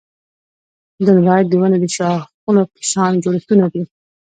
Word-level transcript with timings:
دندرایت 1.05 1.47
د 1.49 1.53
ونې 1.61 1.77
د 1.81 1.85
شاخونو 1.95 2.61
په 2.73 2.81
شان 2.91 3.11
جوړښتونه 3.23 3.65
دي. 3.73 3.83